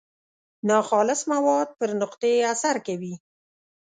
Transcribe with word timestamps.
ناخالص 0.67 1.21
مواد 1.31 1.69
پر 1.77 1.89
نقطې 2.01 2.31
اثر 2.53 2.75
کوي. 2.87 3.13